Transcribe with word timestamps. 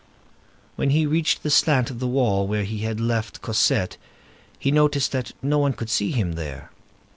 When 0.77 0.89
he 0.89 1.05
reached 1.05 1.43
the 1.43 1.51
slant 1.51 1.91
of 1.91 1.99
the 1.99 2.07
wall 2.07 2.47
where 2.47 2.63
he 2.63 2.79
had 2.79 2.99
left 2.99 3.43
Cosette, 3.43 3.97
he 4.57 4.71
noticed 4.71 5.11
that 5.11 5.33
no 5.43 5.59
one 5.59 5.73
could 5.73 5.91
see 5.91 6.09
him 6.09 6.31
there. 6.31 6.71